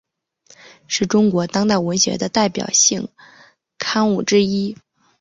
[0.87, 3.07] 是中国当代文学的代表性
[3.77, 4.75] 刊物之一。